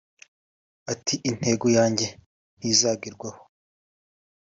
[0.93, 2.07] ati “Intego yanjye
[2.57, 3.41] ntizagerwaho